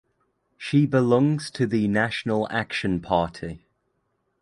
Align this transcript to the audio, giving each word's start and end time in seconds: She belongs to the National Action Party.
She 0.57 0.87
belongs 0.87 1.51
to 1.51 1.67
the 1.67 1.87
National 1.87 2.51
Action 2.51 3.01
Party. 3.01 3.67